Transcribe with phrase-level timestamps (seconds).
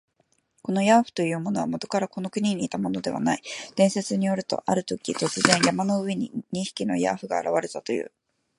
[0.63, 3.41] このヤーフというものは、もとからこの国にいたものではない。
[3.75, 8.11] 伝説によると、あるとき、突然、山の上に二匹のヤーフが現れたという。